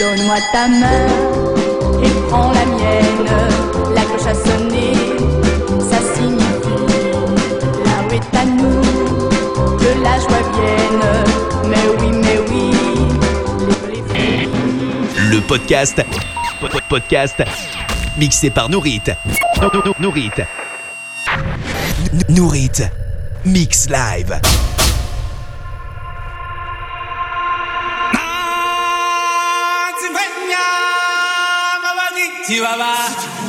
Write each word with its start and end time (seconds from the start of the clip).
Donne-moi 0.00 0.36
ta 0.52 0.66
main 0.68 1.06
et 2.02 2.10
prends 2.28 2.52
la 2.52 2.64
mienne. 2.64 3.26
La 3.94 4.00
cloche 4.02 4.26
a 4.26 4.34
sonné, 4.34 4.92
ça 5.90 5.98
signifie 6.14 6.86
là 7.84 7.96
où 8.08 8.12
est 8.14 8.36
à 8.38 8.44
nous 8.46 8.80
que 9.78 10.02
la 10.02 10.18
joie 10.18 10.42
vienne. 10.54 11.04
Mais 11.68 11.84
oui, 12.00 12.10
mais 12.22 12.38
oui, 12.48 12.70
les. 14.14 14.48
Le 15.30 15.40
podcast. 15.42 16.00
pod- 16.60 16.70
Podcast. 16.88 17.42
Mixé 18.16 18.50
par 18.50 18.68
Nourit. 18.70 19.02
Nou- 19.60 19.68
nou- 19.72 19.82
nou- 19.84 19.94
Nourit. 20.00 20.30
Nourit. 22.28 22.70
Mix 23.44 23.88
live. 23.88 24.40
Don't 32.50 33.39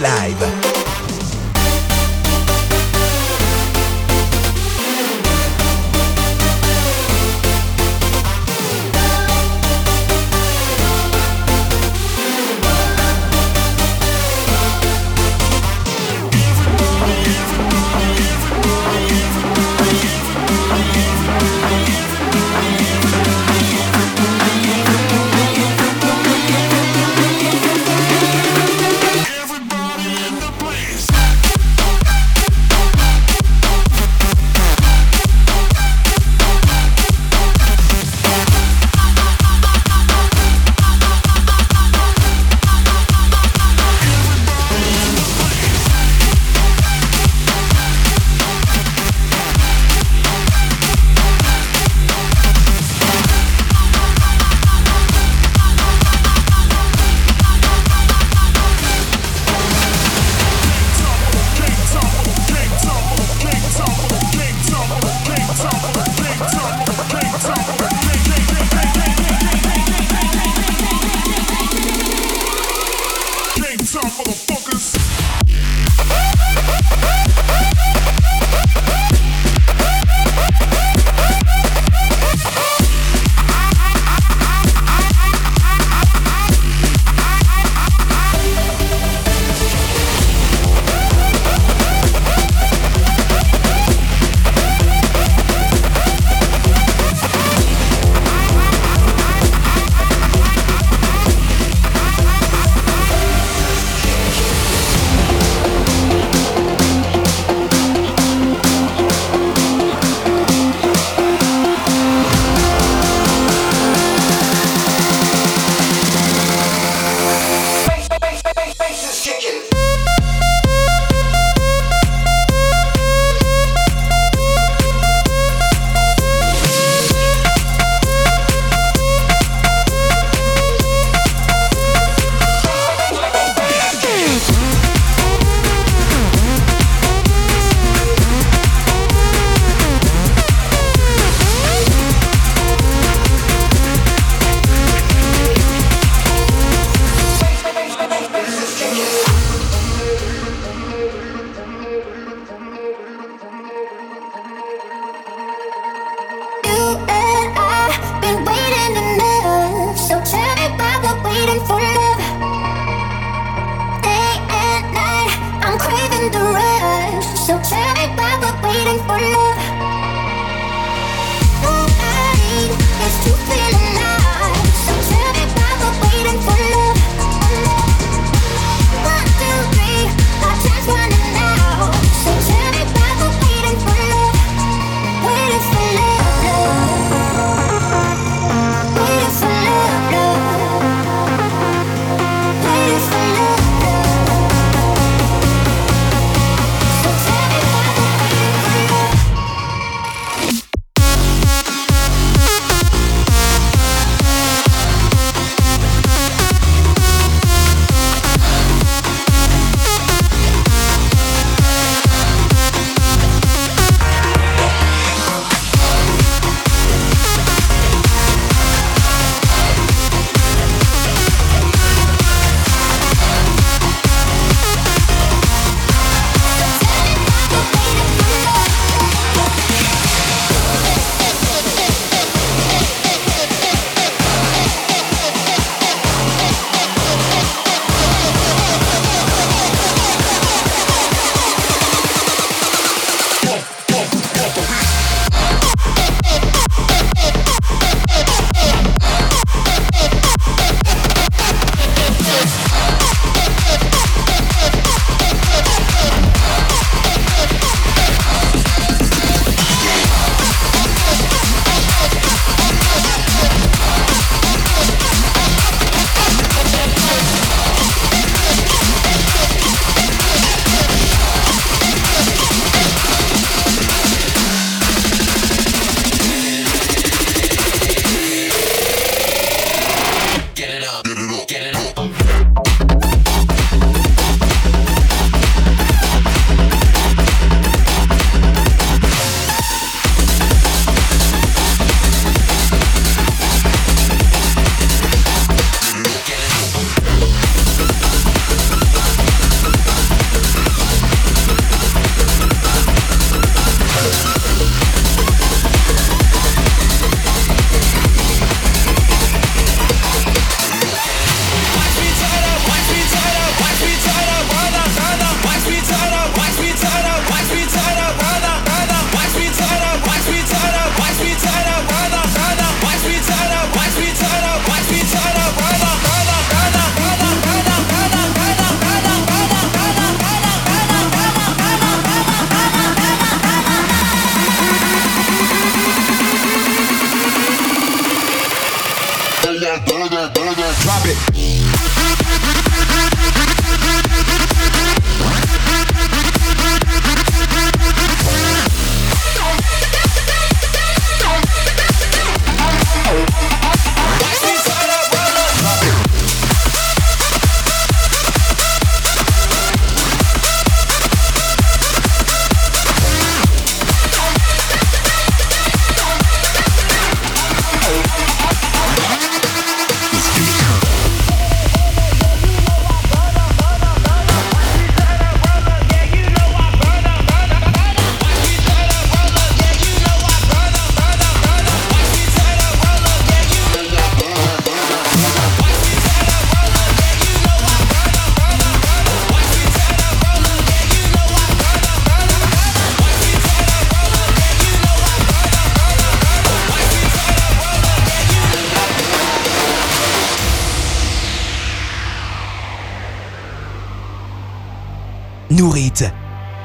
live. 0.00 0.59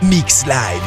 Mix 0.09 0.45
Live. 0.45 0.84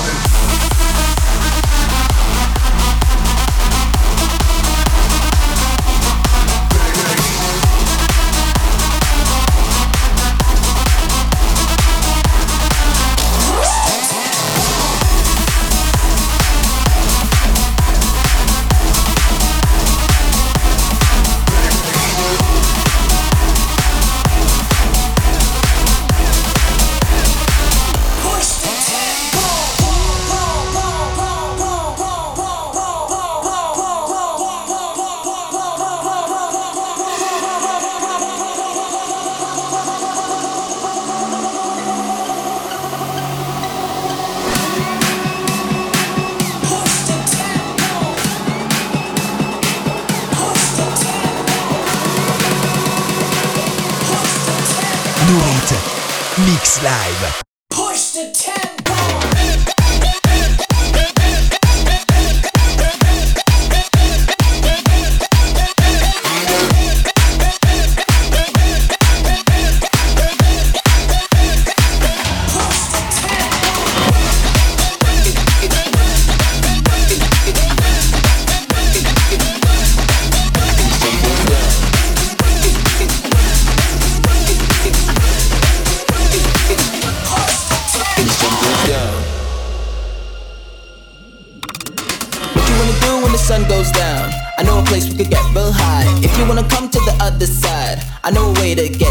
Morning. 0.00 0.39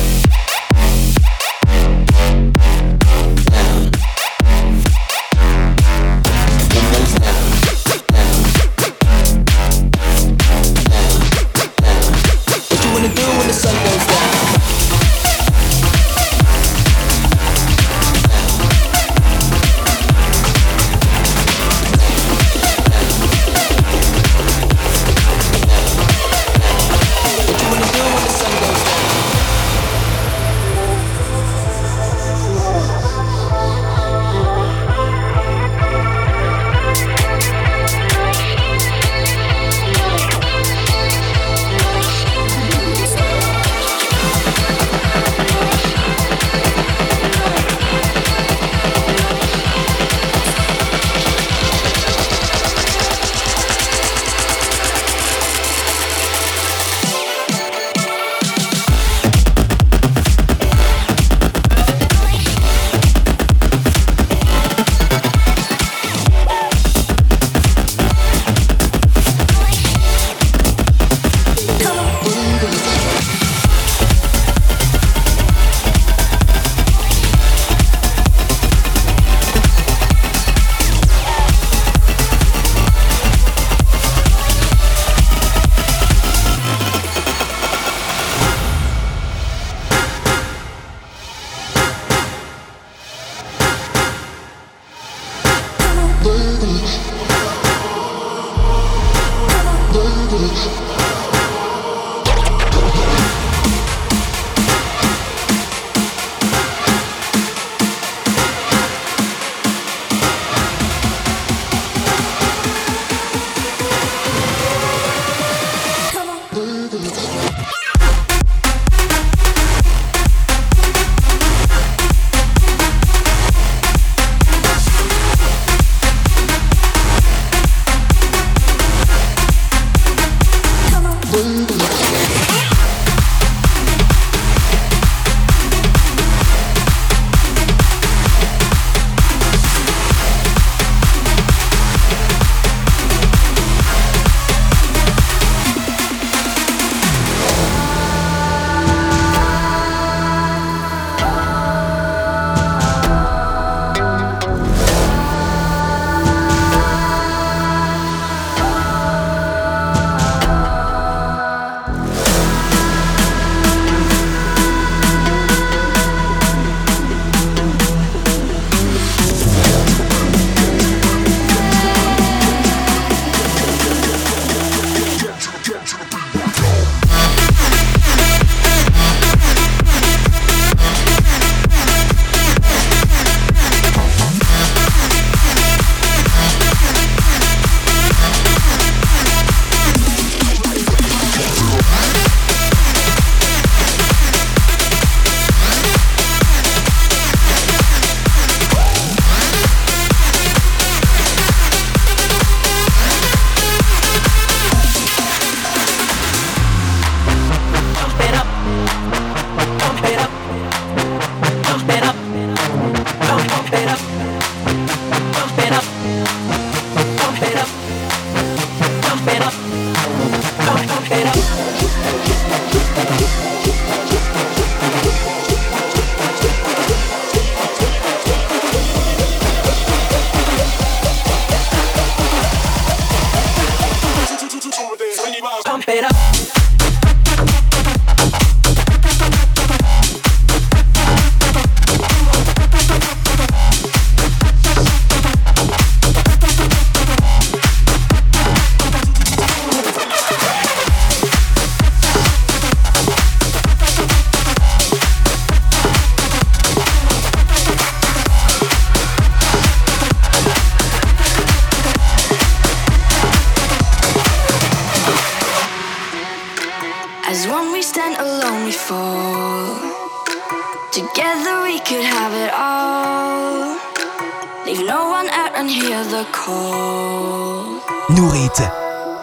Leave 274.69 274.86
no 274.86 275.10
one 275.10 275.27
out 275.29 275.55
and 275.55 275.67
hear 275.67 276.03
the 276.03 276.23
call. 276.32 277.79
Nourit, 278.12 278.60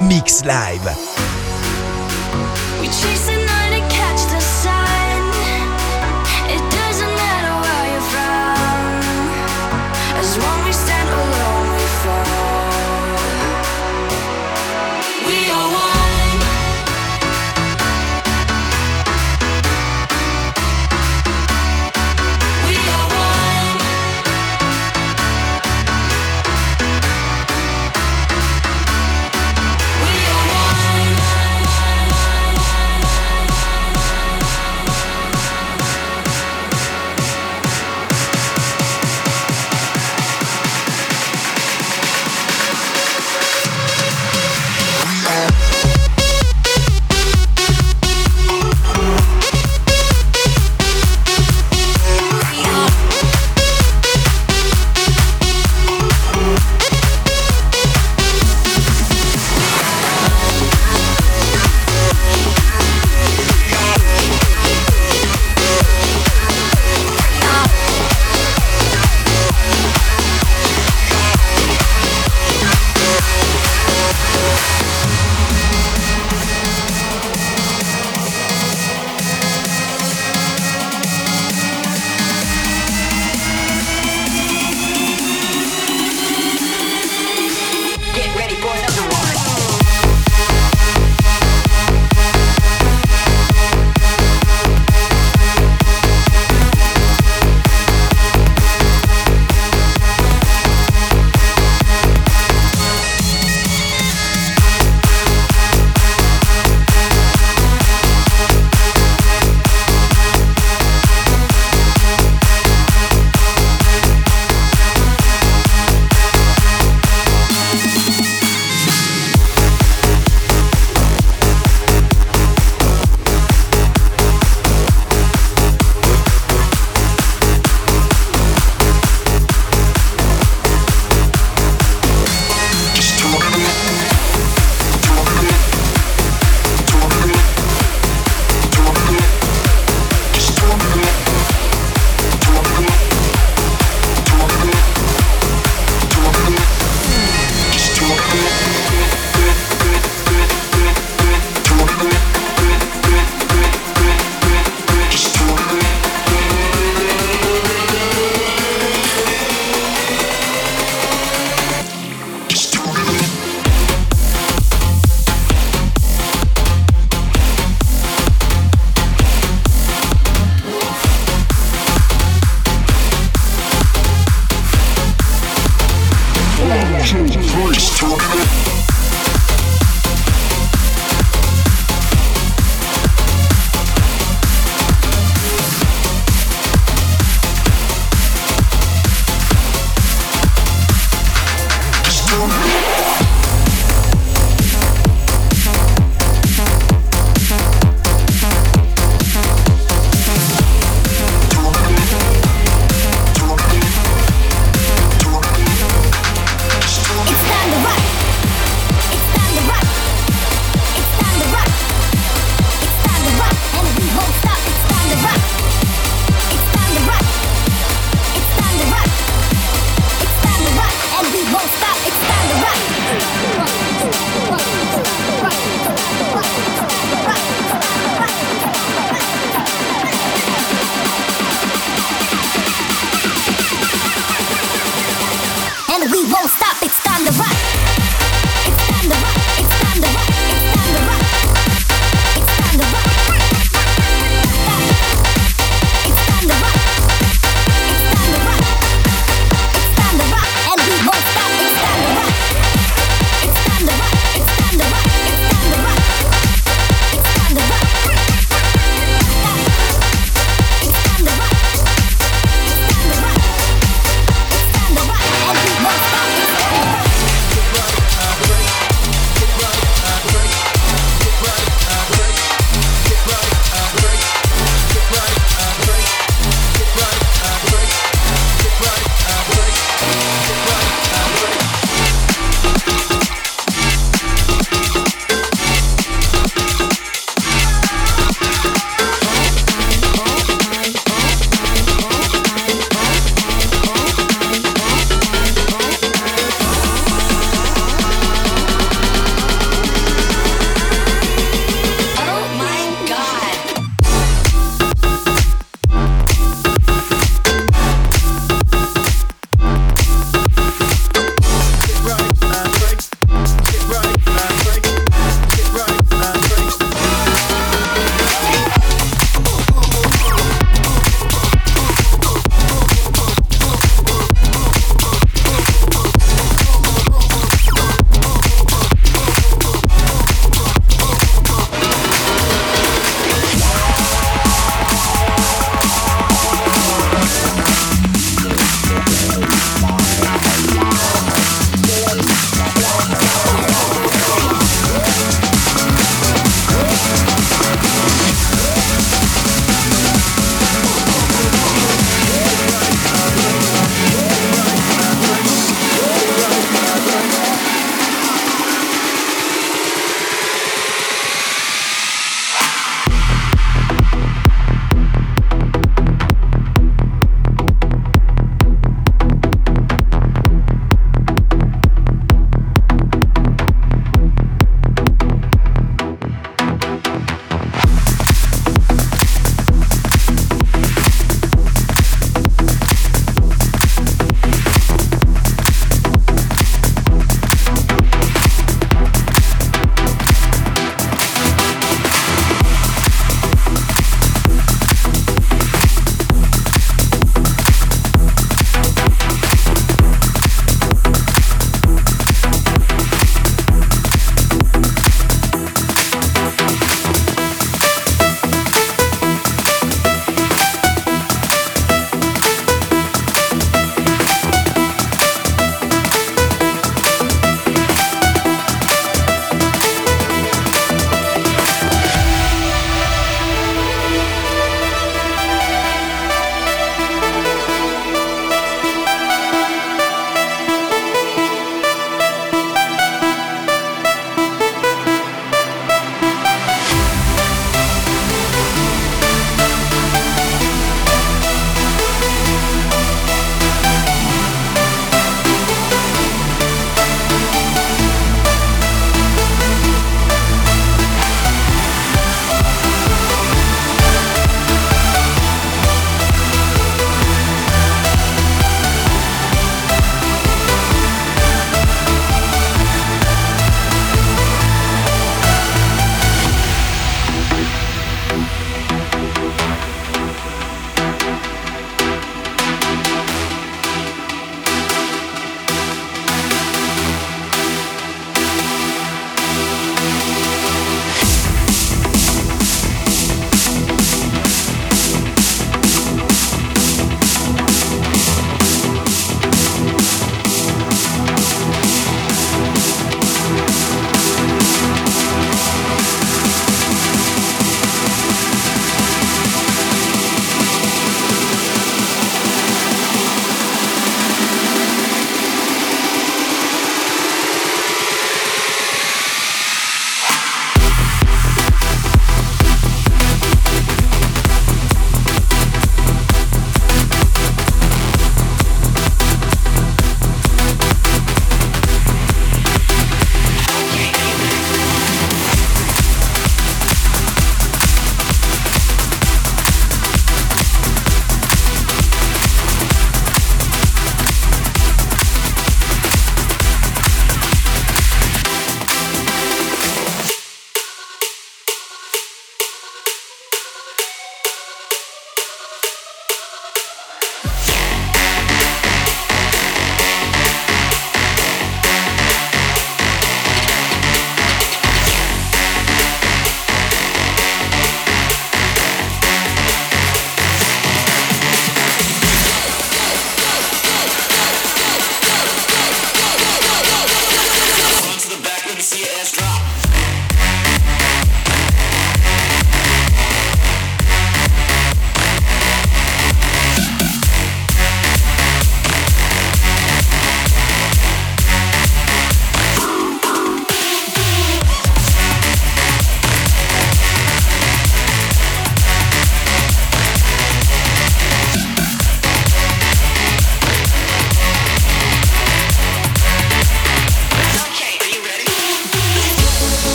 Mix 0.00 0.42
Live. 0.42 0.88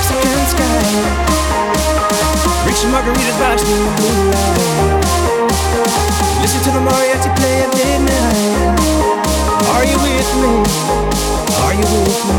Mexican 0.00 0.46
sky. 0.48 0.80
Drink 2.64 2.76
some 2.78 2.92
margaritas 2.92 3.36
by 3.38 3.52
the 3.54 3.64
blue. 3.68 3.84
Listen 6.40 6.60
to 6.64 6.70
the 6.72 6.80
mariachi 6.80 7.30
play 7.36 7.62
at 7.64 7.70
midnight. 7.76 8.80
Are 9.76 9.84
you 9.84 9.98
with 10.00 10.30
me? 10.40 10.52
Are 11.64 11.74
you 11.76 11.84
with 11.84 12.24
me? 12.28 12.38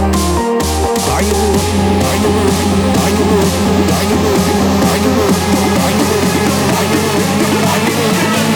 Are 1.13 1.21
you 1.21 1.35
with 1.37 1.69
me? 1.77 2.01
Are 2.01 2.17
you 2.17 2.31
with 2.33 2.57
me? 2.57 2.81
Are 2.97 3.13
you 3.13 3.25
with 3.29 3.53
me? 3.61 3.77
Are 3.81 4.01
you 4.01 4.17
with 4.17 4.49
me? 4.49 4.65
Are 4.81 4.97
you 4.97 5.11
with 5.17 5.39
me? 5.45 5.69
Are 5.81 5.91
you 5.91 6.01
with 6.01 6.25
me? 6.31 6.49
Are 6.51 6.79
you 6.81 6.97
with 6.97 7.21
me? 7.21 7.41
Are 7.41 7.45
you 7.45 7.85
with 7.93 8.21
me? 8.21 8.51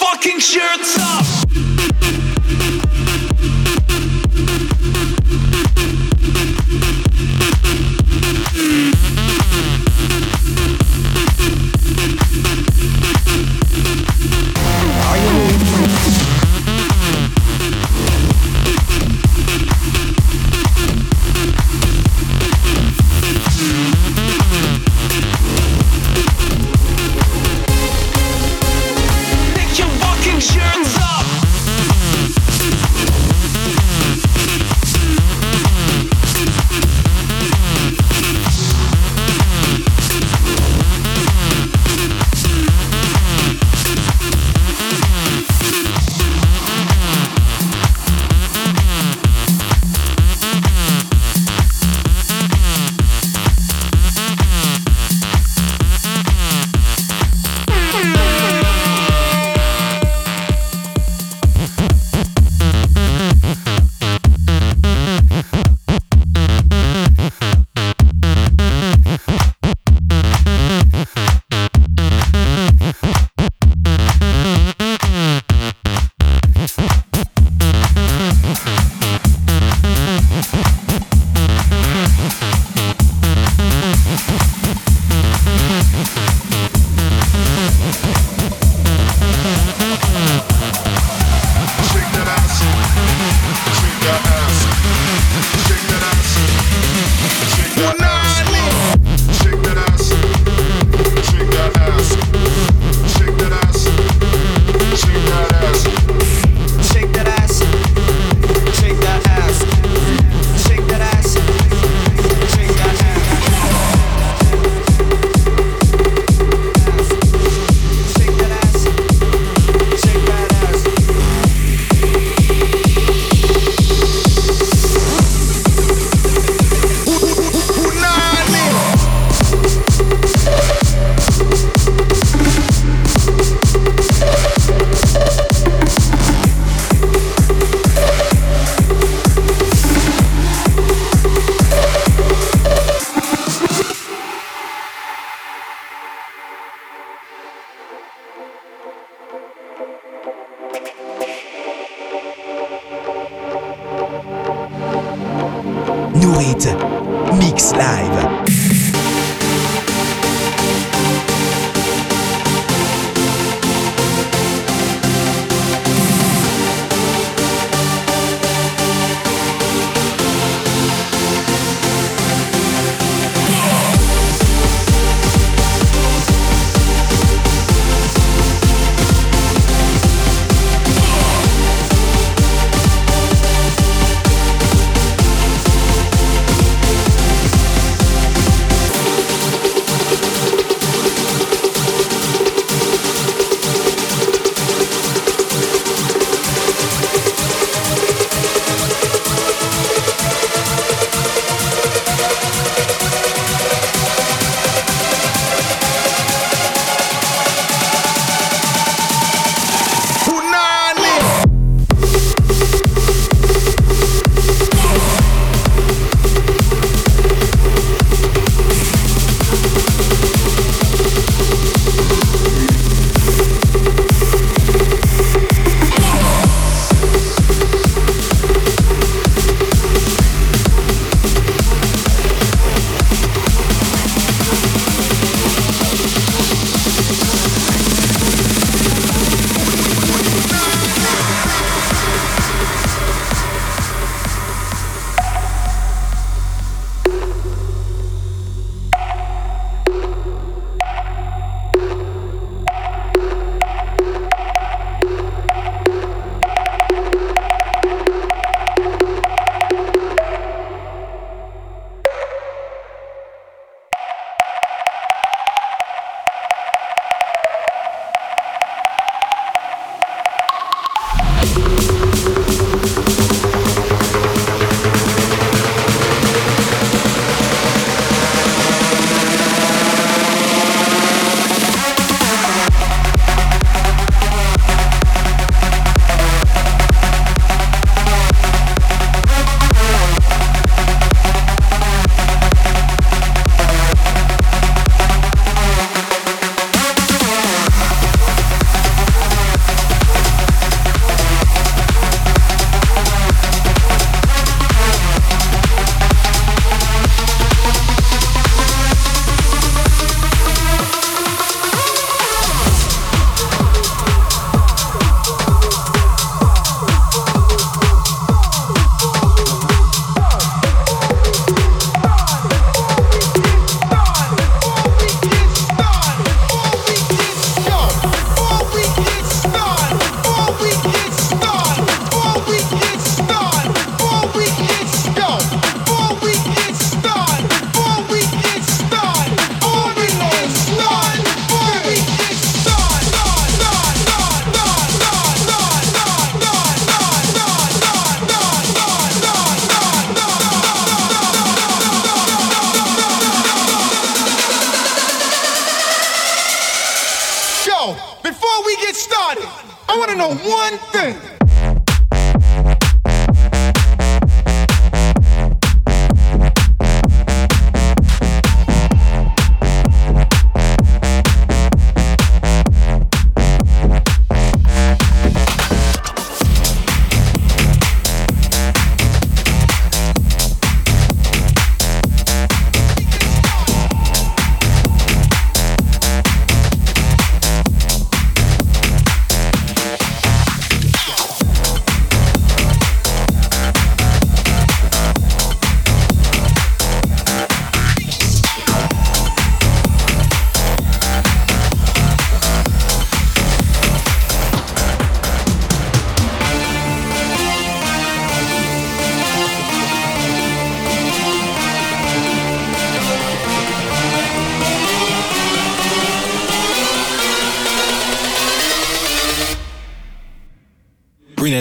Fucking 0.00 0.38
shirts 0.38 0.99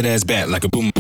that 0.02 0.10
ass 0.10 0.24
back 0.24 0.48
like 0.48 0.64
a 0.64 0.70
boom. 0.70 0.92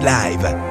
Live. 0.00 0.69